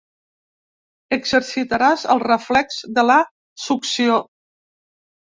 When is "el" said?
2.13-2.21